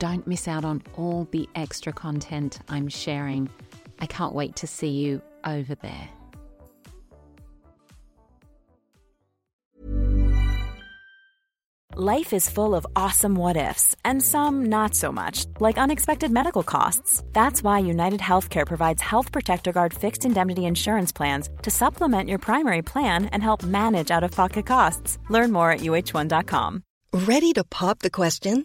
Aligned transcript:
Don't 0.00 0.26
miss 0.26 0.48
out 0.48 0.64
on 0.64 0.82
all 0.96 1.28
the 1.30 1.46
extra 1.54 1.92
content 1.92 2.58
I'm 2.70 2.88
sharing. 2.88 3.50
I 3.98 4.06
can't 4.06 4.32
wait 4.32 4.56
to 4.56 4.66
see 4.66 4.88
you 4.88 5.20
over 5.44 5.74
there. 5.74 6.08
Life 11.96 12.32
is 12.32 12.48
full 12.48 12.74
of 12.74 12.86
awesome 12.96 13.34
what 13.34 13.58
ifs, 13.58 13.94
and 14.02 14.22
some 14.22 14.66
not 14.66 14.94
so 14.94 15.12
much, 15.12 15.44
like 15.58 15.76
unexpected 15.76 16.30
medical 16.30 16.62
costs. 16.62 17.22
That's 17.34 17.62
why 17.62 17.80
United 17.80 18.20
Healthcare 18.20 18.66
provides 18.66 19.02
Health 19.02 19.30
Protector 19.32 19.72
Guard 19.72 19.92
fixed 19.92 20.24
indemnity 20.24 20.64
insurance 20.64 21.12
plans 21.12 21.50
to 21.60 21.70
supplement 21.70 22.28
your 22.30 22.38
primary 22.38 22.80
plan 22.80 23.26
and 23.26 23.42
help 23.42 23.62
manage 23.64 24.10
out 24.10 24.24
of 24.24 24.30
pocket 24.30 24.64
costs. 24.64 25.18
Learn 25.28 25.52
more 25.52 25.72
at 25.72 25.80
uh1.com. 25.80 26.84
Ready 27.12 27.52
to 27.52 27.64
pop 27.64 27.98
the 27.98 28.10
question? 28.10 28.64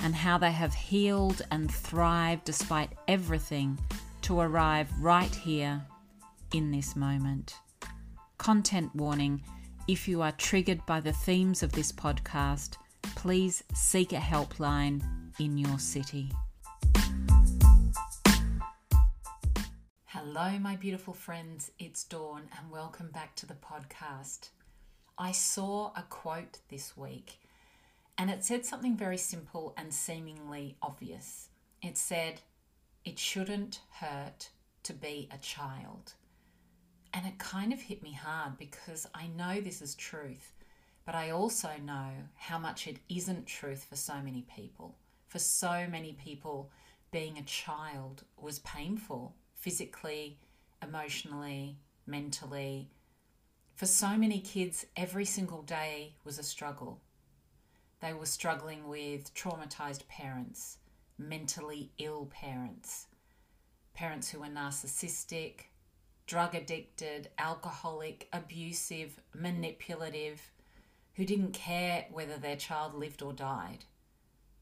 and 0.00 0.14
how 0.14 0.38
they 0.38 0.52
have 0.52 0.74
healed 0.74 1.42
and 1.50 1.70
thrived 1.70 2.44
despite 2.44 2.90
everything 3.06 3.78
to 4.22 4.40
arrive 4.40 4.88
right 5.00 5.34
here 5.34 5.82
in 6.52 6.70
this 6.70 6.96
moment. 6.96 7.56
Content 8.38 8.94
warning 8.94 9.42
if 9.88 10.06
you 10.06 10.22
are 10.22 10.32
triggered 10.32 10.84
by 10.86 11.00
the 11.00 11.12
themes 11.12 11.62
of 11.62 11.72
this 11.72 11.90
podcast, 11.90 12.76
please 13.16 13.64
seek 13.74 14.12
a 14.12 14.16
helpline 14.16 15.02
in 15.40 15.56
your 15.56 15.78
city. 15.78 16.30
Hello, 20.04 20.58
my 20.58 20.76
beautiful 20.76 21.14
friends. 21.14 21.70
It's 21.78 22.04
Dawn, 22.04 22.42
and 22.58 22.70
welcome 22.70 23.10
back 23.10 23.34
to 23.36 23.46
the 23.46 23.54
podcast. 23.54 24.50
I 25.16 25.32
saw 25.32 25.92
a 25.96 26.02
quote 26.10 26.58
this 26.68 26.96
week, 26.96 27.38
and 28.18 28.30
it 28.30 28.44
said 28.44 28.66
something 28.66 28.96
very 28.96 29.16
simple 29.16 29.72
and 29.76 29.94
seemingly 29.94 30.76
obvious. 30.82 31.48
It 31.80 31.96
said, 31.96 32.40
It 33.04 33.16
shouldn't 33.16 33.80
hurt 33.92 34.50
to 34.82 34.92
be 34.92 35.28
a 35.32 35.38
child. 35.38 36.14
And 37.14 37.24
it 37.24 37.38
kind 37.38 37.72
of 37.72 37.80
hit 37.80 38.02
me 38.02 38.12
hard 38.12 38.58
because 38.58 39.06
I 39.14 39.28
know 39.28 39.60
this 39.60 39.80
is 39.80 39.94
truth, 39.94 40.52
but 41.06 41.14
I 41.14 41.30
also 41.30 41.70
know 41.82 42.10
how 42.34 42.58
much 42.58 42.88
it 42.88 42.98
isn't 43.08 43.46
truth 43.46 43.86
for 43.88 43.96
so 43.96 44.14
many 44.16 44.44
people. 44.54 44.96
For 45.28 45.38
so 45.38 45.86
many 45.88 46.12
people, 46.12 46.70
being 47.12 47.38
a 47.38 47.42
child 47.42 48.24
was 48.36 48.58
painful 48.58 49.36
physically, 49.54 50.38
emotionally, 50.82 51.78
mentally. 52.06 52.90
For 53.76 53.86
so 53.86 54.16
many 54.16 54.40
kids, 54.40 54.86
every 54.96 55.24
single 55.24 55.62
day 55.62 56.14
was 56.24 56.38
a 56.38 56.42
struggle. 56.42 57.00
They 58.00 58.12
were 58.12 58.26
struggling 58.26 58.86
with 58.88 59.34
traumatized 59.34 60.06
parents, 60.06 60.78
mentally 61.18 61.90
ill 61.98 62.26
parents, 62.26 63.06
parents 63.94 64.30
who 64.30 64.40
were 64.40 64.46
narcissistic, 64.46 65.66
drug 66.26 66.54
addicted, 66.54 67.30
alcoholic, 67.38 68.28
abusive, 68.32 69.18
manipulative, 69.34 70.52
who 71.14 71.24
didn't 71.24 71.52
care 71.52 72.06
whether 72.12 72.36
their 72.36 72.54
child 72.54 72.94
lived 72.94 73.22
or 73.22 73.32
died, 73.32 73.84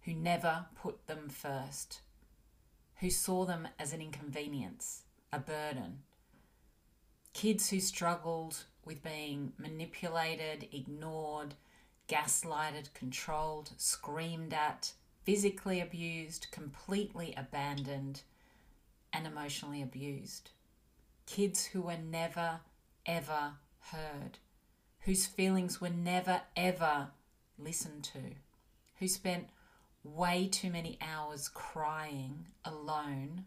who 0.02 0.14
never 0.14 0.64
put 0.74 1.06
them 1.06 1.28
first, 1.28 2.00
who 3.00 3.10
saw 3.10 3.44
them 3.44 3.68
as 3.78 3.92
an 3.92 4.00
inconvenience, 4.00 5.02
a 5.30 5.38
burden. 5.38 5.98
Kids 7.34 7.68
who 7.68 7.80
struggled 7.80 8.64
with 8.86 9.02
being 9.02 9.52
manipulated, 9.58 10.68
ignored, 10.72 11.54
gaslighted, 12.08 12.92
controlled, 12.94 13.70
screamed 13.76 14.54
at, 14.54 14.92
physically 15.24 15.80
abused, 15.80 16.46
completely 16.50 17.34
abandoned, 17.36 18.22
and 19.12 19.26
emotionally 19.26 19.82
abused. 19.82 20.50
Kids 21.26 21.66
who 21.66 21.82
were 21.82 21.96
never, 21.96 22.60
ever 23.04 23.54
heard, 23.90 24.38
whose 25.00 25.26
feelings 25.26 25.80
were 25.80 25.90
never, 25.90 26.42
ever 26.56 27.08
listened 27.58 28.04
to, 28.04 28.34
who 28.98 29.08
spent 29.08 29.48
way 30.04 30.46
too 30.46 30.70
many 30.70 30.98
hours 31.00 31.48
crying 31.48 32.46
alone, 32.64 33.44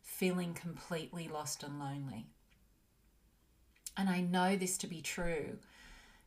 feeling 0.00 0.54
completely 0.54 1.26
lost 1.28 1.62
and 1.62 1.80
lonely. 1.80 2.26
And 3.96 4.08
I 4.08 4.20
know 4.20 4.56
this 4.56 4.76
to 4.78 4.86
be 4.86 5.00
true 5.00 5.58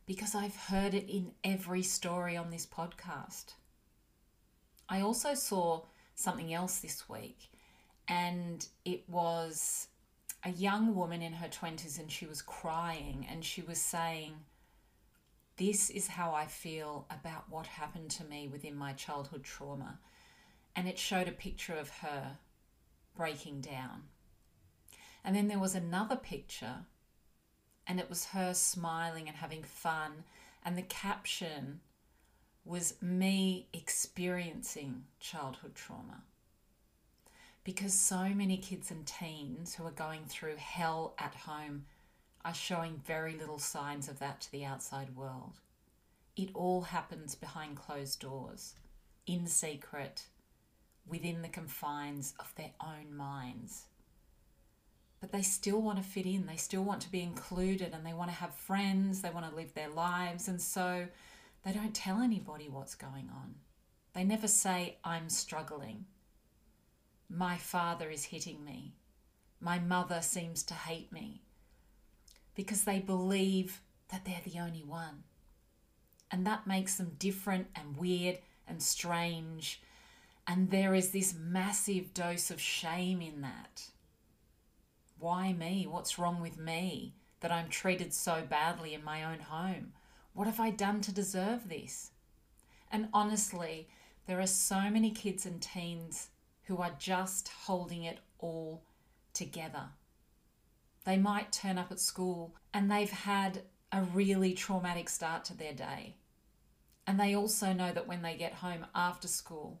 because 0.08 0.34
I've 0.34 0.56
heard 0.56 0.94
it 0.94 1.06
in 1.06 1.32
every 1.44 1.82
story 1.82 2.34
on 2.34 2.50
this 2.50 2.64
podcast. 2.64 3.52
I 4.88 5.02
also 5.02 5.34
saw 5.34 5.82
something 6.14 6.52
else 6.52 6.78
this 6.78 7.10
week, 7.10 7.50
and 8.08 8.66
it 8.86 9.06
was 9.06 9.88
a 10.44 10.50
young 10.50 10.94
woman 10.94 11.20
in 11.20 11.34
her 11.34 11.48
20s 11.48 11.98
and 11.98 12.10
she 12.10 12.24
was 12.24 12.40
crying 12.40 13.26
and 13.30 13.44
she 13.44 13.60
was 13.60 13.78
saying, 13.78 14.32
This 15.58 15.90
is 15.90 16.06
how 16.06 16.32
I 16.32 16.46
feel 16.46 17.06
about 17.10 17.50
what 17.50 17.66
happened 17.66 18.10
to 18.12 18.24
me 18.24 18.48
within 18.48 18.76
my 18.76 18.94
childhood 18.94 19.44
trauma. 19.44 19.98
And 20.74 20.88
it 20.88 20.98
showed 20.98 21.28
a 21.28 21.32
picture 21.32 21.74
of 21.74 21.90
her 21.90 22.38
breaking 23.14 23.60
down. 23.60 24.04
And 25.22 25.36
then 25.36 25.48
there 25.48 25.58
was 25.58 25.74
another 25.74 26.16
picture, 26.16 26.86
and 27.88 27.98
it 27.98 28.08
was 28.08 28.26
her 28.26 28.54
smiling 28.54 29.26
and 29.26 29.38
having 29.38 29.64
fun. 29.64 30.24
And 30.64 30.76
the 30.76 30.82
caption 30.82 31.80
was 32.64 32.94
me 33.00 33.66
experiencing 33.72 35.04
childhood 35.18 35.74
trauma 35.74 36.22
because 37.64 37.92
so 37.92 38.28
many 38.30 38.56
kids 38.56 38.90
and 38.90 39.06
teens 39.06 39.74
who 39.74 39.86
are 39.86 39.90
going 39.90 40.24
through 40.26 40.56
hell 40.56 41.14
at 41.18 41.34
home 41.34 41.84
are 42.44 42.54
showing 42.54 43.02
very 43.04 43.36
little 43.36 43.58
signs 43.58 44.08
of 44.08 44.18
that 44.18 44.40
to 44.40 44.52
the 44.52 44.64
outside 44.64 45.14
world. 45.14 45.60
It 46.34 46.48
all 46.54 46.80
happens 46.80 47.34
behind 47.34 47.76
closed 47.76 48.20
doors, 48.20 48.74
in 49.26 49.46
secret, 49.46 50.28
within 51.06 51.42
the 51.42 51.48
confines 51.48 52.32
of 52.38 52.54
their 52.54 52.70
own 52.80 53.14
minds. 53.14 53.84
But 55.20 55.32
they 55.32 55.42
still 55.42 55.80
want 55.82 55.98
to 55.98 56.04
fit 56.04 56.26
in, 56.26 56.46
they 56.46 56.56
still 56.56 56.84
want 56.84 57.02
to 57.02 57.10
be 57.10 57.22
included, 57.22 57.92
and 57.92 58.06
they 58.06 58.12
want 58.12 58.30
to 58.30 58.36
have 58.36 58.54
friends, 58.54 59.20
they 59.20 59.30
want 59.30 59.48
to 59.48 59.56
live 59.56 59.74
their 59.74 59.88
lives, 59.88 60.46
and 60.46 60.60
so 60.62 61.08
they 61.64 61.72
don't 61.72 61.94
tell 61.94 62.20
anybody 62.20 62.68
what's 62.68 62.94
going 62.94 63.28
on. 63.30 63.56
They 64.14 64.24
never 64.24 64.48
say, 64.48 64.98
I'm 65.04 65.28
struggling. 65.28 66.06
My 67.28 67.56
father 67.56 68.10
is 68.10 68.26
hitting 68.26 68.64
me. 68.64 68.94
My 69.60 69.78
mother 69.78 70.20
seems 70.22 70.62
to 70.64 70.74
hate 70.74 71.12
me. 71.12 71.42
Because 72.54 72.84
they 72.84 73.00
believe 73.00 73.80
that 74.10 74.24
they're 74.24 74.40
the 74.44 74.60
only 74.60 74.82
one. 74.82 75.24
And 76.30 76.46
that 76.46 76.66
makes 76.66 76.94
them 76.96 77.16
different 77.18 77.68
and 77.74 77.96
weird 77.96 78.38
and 78.66 78.82
strange. 78.82 79.82
And 80.46 80.70
there 80.70 80.94
is 80.94 81.10
this 81.10 81.34
massive 81.34 82.14
dose 82.14 82.50
of 82.50 82.60
shame 82.60 83.20
in 83.20 83.40
that. 83.42 83.88
Why 85.18 85.52
me? 85.52 85.86
What's 85.86 86.18
wrong 86.18 86.40
with 86.40 86.58
me 86.58 87.14
that 87.40 87.52
I'm 87.52 87.68
treated 87.68 88.12
so 88.12 88.42
badly 88.48 88.94
in 88.94 89.04
my 89.04 89.24
own 89.24 89.40
home? 89.40 89.92
What 90.32 90.46
have 90.46 90.60
I 90.60 90.70
done 90.70 91.00
to 91.02 91.12
deserve 91.12 91.68
this? 91.68 92.12
And 92.90 93.08
honestly, 93.12 93.88
there 94.26 94.40
are 94.40 94.46
so 94.46 94.90
many 94.90 95.10
kids 95.10 95.44
and 95.44 95.60
teens 95.60 96.28
who 96.64 96.76
are 96.78 96.94
just 96.98 97.48
holding 97.48 98.04
it 98.04 98.18
all 98.38 98.82
together. 99.32 99.90
They 101.04 101.16
might 101.16 101.50
turn 101.50 101.78
up 101.78 101.90
at 101.90 102.00
school 102.00 102.54
and 102.72 102.90
they've 102.90 103.10
had 103.10 103.62
a 103.90 104.02
really 104.02 104.52
traumatic 104.52 105.08
start 105.08 105.44
to 105.46 105.56
their 105.56 105.72
day. 105.72 106.16
And 107.06 107.18
they 107.18 107.34
also 107.34 107.72
know 107.72 107.90
that 107.92 108.06
when 108.06 108.22
they 108.22 108.36
get 108.36 108.54
home 108.54 108.86
after 108.94 109.26
school, 109.26 109.80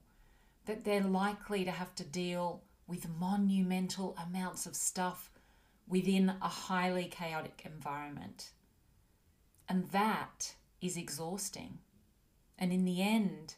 that 0.64 0.84
they're 0.84 1.02
likely 1.02 1.64
to 1.64 1.70
have 1.70 1.94
to 1.96 2.04
deal 2.04 2.62
with 2.88 3.08
monumental 3.20 4.16
amounts 4.16 4.66
of 4.66 4.74
stuff 4.74 5.30
within 5.86 6.34
a 6.42 6.48
highly 6.48 7.04
chaotic 7.04 7.62
environment. 7.64 8.50
And 9.68 9.90
that 9.90 10.54
is 10.80 10.96
exhausting. 10.96 11.78
And 12.58 12.72
in 12.72 12.84
the 12.84 13.02
end, 13.02 13.54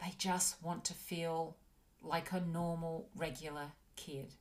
they 0.00 0.14
just 0.18 0.62
want 0.62 0.84
to 0.86 0.94
feel 0.94 1.56
like 2.02 2.32
a 2.32 2.40
normal, 2.40 3.08
regular 3.14 3.72
kid. 3.94 4.34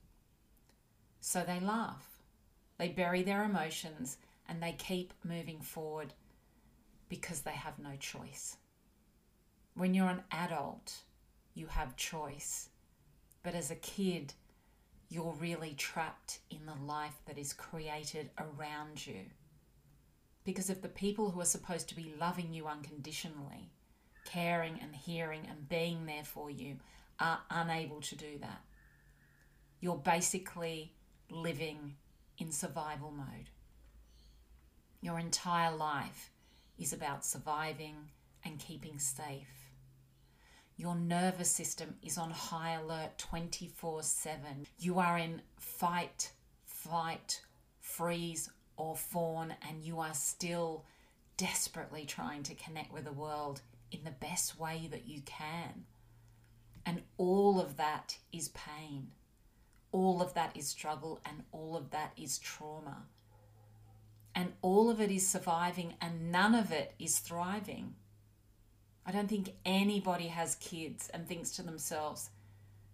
So 1.19 1.43
they 1.45 1.59
laugh, 1.59 2.23
they 2.77 2.87
bury 2.87 3.21
their 3.21 3.43
emotions, 3.43 4.17
and 4.47 4.63
they 4.63 4.71
keep 4.71 5.13
moving 5.23 5.61
forward 5.61 6.13
because 7.09 7.41
they 7.41 7.51
have 7.51 7.77
no 7.77 7.91
choice. 7.99 8.57
When 9.75 9.93
you're 9.93 10.09
an 10.09 10.23
adult, 10.31 11.03
you 11.53 11.67
have 11.67 11.95
choice. 11.95 12.69
But 13.43 13.55
as 13.55 13.71
a 13.71 13.75
kid, 13.75 14.33
you're 15.09 15.35
really 15.39 15.73
trapped 15.73 16.39
in 16.49 16.65
the 16.65 16.85
life 16.85 17.19
that 17.25 17.37
is 17.37 17.53
created 17.53 18.29
around 18.37 19.05
you. 19.05 19.25
Because 20.43 20.69
if 20.69 20.81
the 20.81 20.87
people 20.87 21.31
who 21.31 21.41
are 21.41 21.45
supposed 21.45 21.89
to 21.89 21.95
be 21.95 22.13
loving 22.19 22.53
you 22.53 22.67
unconditionally, 22.67 23.71
caring 24.25 24.79
and 24.81 24.95
hearing 24.95 25.41
and 25.49 25.67
being 25.67 26.05
there 26.05 26.23
for 26.23 26.49
you 26.49 26.77
are 27.19 27.39
unable 27.49 28.01
to 28.01 28.15
do 28.15 28.37
that. 28.39 28.61
You're 29.79 29.97
basically 29.97 30.93
living 31.29 31.95
in 32.37 32.51
survival 32.51 33.11
mode. 33.11 33.49
Your 35.01 35.19
entire 35.19 35.75
life 35.75 36.31
is 36.77 36.93
about 36.93 37.25
surviving 37.25 37.95
and 38.43 38.59
keeping 38.59 38.99
safe. 38.99 39.60
Your 40.81 40.95
nervous 40.95 41.51
system 41.51 41.93
is 42.01 42.17
on 42.17 42.31
high 42.31 42.71
alert 42.71 43.15
24 43.19 44.01
7. 44.01 44.65
You 44.79 44.97
are 44.97 45.15
in 45.15 45.43
fight, 45.59 46.31
flight, 46.65 47.39
freeze, 47.79 48.49
or 48.77 48.95
fawn, 48.95 49.53
and 49.69 49.83
you 49.83 49.99
are 49.99 50.15
still 50.15 50.85
desperately 51.37 52.05
trying 52.05 52.41
to 52.41 52.55
connect 52.55 52.91
with 52.91 53.03
the 53.03 53.11
world 53.11 53.61
in 53.91 54.03
the 54.03 54.09
best 54.09 54.59
way 54.59 54.87
that 54.89 55.07
you 55.07 55.21
can. 55.21 55.85
And 56.83 57.03
all 57.19 57.61
of 57.61 57.77
that 57.77 58.17
is 58.33 58.47
pain. 58.47 59.11
All 59.91 60.19
of 60.19 60.33
that 60.33 60.57
is 60.57 60.67
struggle, 60.67 61.21
and 61.23 61.43
all 61.51 61.77
of 61.77 61.91
that 61.91 62.13
is 62.17 62.39
trauma. 62.39 63.03
And 64.33 64.53
all 64.63 64.89
of 64.89 64.99
it 64.99 65.11
is 65.11 65.27
surviving, 65.27 65.93
and 66.01 66.31
none 66.31 66.55
of 66.55 66.71
it 66.71 66.95
is 66.97 67.19
thriving. 67.19 67.93
I 69.05 69.11
don't 69.11 69.27
think 69.27 69.53
anybody 69.65 70.27
has 70.27 70.55
kids 70.55 71.09
and 71.13 71.27
thinks 71.27 71.51
to 71.51 71.63
themselves, 71.63 72.29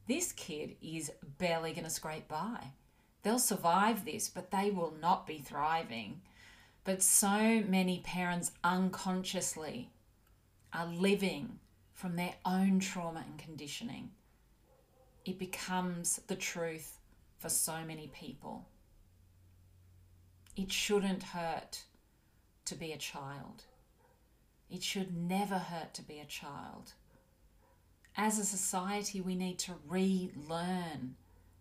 this 0.07 0.31
kid 0.31 0.75
is 0.81 1.11
barely 1.37 1.73
going 1.73 1.83
to 1.83 1.89
scrape 1.89 2.27
by. 2.27 2.71
They'll 3.23 3.39
survive 3.39 4.05
this, 4.05 4.29
but 4.29 4.51
they 4.51 4.71
will 4.71 4.93
not 5.01 5.27
be 5.27 5.39
thriving. 5.39 6.21
But 6.85 7.03
so 7.03 7.61
many 7.67 7.99
parents 7.99 8.51
unconsciously 8.63 9.89
are 10.71 10.87
living 10.87 11.59
from 11.93 12.15
their 12.15 12.35
own 12.45 12.79
trauma 12.79 13.25
and 13.27 13.37
conditioning. 13.37 14.11
It 15.25 15.37
becomes 15.37 16.21
the 16.27 16.35
truth 16.35 16.99
for 17.37 17.49
so 17.49 17.83
many 17.85 18.07
people. 18.07 18.65
It 20.55 20.71
shouldn't 20.71 21.23
hurt 21.23 21.83
to 22.65 22.75
be 22.75 22.93
a 22.93 22.97
child. 22.97 23.63
It 24.69 24.83
should 24.83 25.15
never 25.15 25.57
hurt 25.57 25.93
to 25.95 26.01
be 26.01 26.19
a 26.19 26.25
child. 26.25 26.93
As 28.15 28.39
a 28.39 28.45
society, 28.45 29.21
we 29.21 29.35
need 29.35 29.59
to 29.59 29.75
relearn 29.87 31.15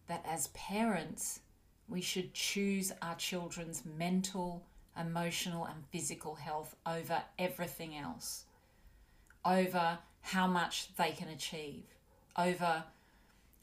that 0.08 0.24
as 0.26 0.48
parents, 0.48 1.40
we 1.88 2.00
should 2.00 2.34
choose 2.34 2.92
our 3.02 3.14
children's 3.14 3.84
mental, 3.84 4.64
emotional, 4.98 5.66
and 5.66 5.84
physical 5.92 6.34
health 6.34 6.74
over 6.86 7.22
everything 7.38 7.96
else, 7.96 8.44
over 9.44 9.98
how 10.22 10.46
much 10.46 10.94
they 10.96 11.10
can 11.10 11.28
achieve, 11.28 11.84
over 12.36 12.84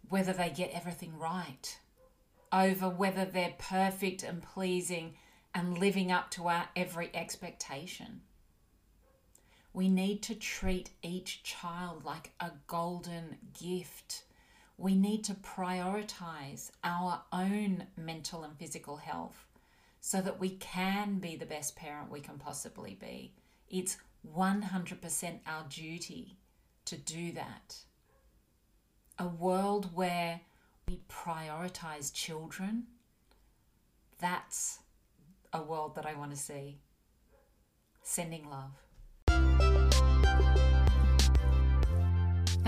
whether 0.09 0.31
they 0.31 0.49
get 0.49 0.71
everything 0.73 1.17
right, 1.17 1.79
over 2.51 2.87
whether 2.87 3.25
they're 3.25 3.55
perfect 3.57 4.23
and 4.23 4.41
pleasing 4.41 5.15
and 5.55 5.77
living 5.77 6.11
up 6.11 6.29
to 6.31 6.47
our 6.47 6.69
every 6.75 7.09
expectation. 7.13 8.21
We 9.73 9.89
need 9.89 10.21
to 10.23 10.35
treat 10.35 10.91
each 11.01 11.41
child 11.41 12.05
like 12.05 12.31
a 12.39 12.51
golden 12.67 13.37
gift. 13.59 14.23
We 14.77 14.93
need 14.93 15.23
to 15.25 15.33
prioritize 15.33 16.69
our 16.83 17.23
own 17.31 17.87
mental 17.97 18.43
and 18.43 18.55
physical 18.57 18.97
health 18.97 19.47
so 19.99 20.21
that 20.21 20.39
we 20.39 20.49
can 20.51 21.17
be 21.17 21.35
the 21.35 21.45
best 21.47 21.75
parent 21.75 22.11
we 22.11 22.19
can 22.19 22.37
possibly 22.37 22.93
be. 22.93 23.33
It's 23.67 23.97
100% 24.35 25.39
our 25.47 25.65
duty 25.69 26.37
to 26.85 26.95
do 26.95 27.31
that. 27.31 27.77
A 29.17 29.27
world 29.27 29.95
where 29.95 30.41
we 30.87 30.99
prioritize 31.09 32.13
children, 32.13 32.83
that's 34.19 34.79
a 35.51 35.63
world 35.63 35.95
that 35.95 36.05
I 36.05 36.13
want 36.13 36.31
to 36.31 36.37
see. 36.37 36.79
Sending 38.01 38.49
love. 38.49 38.82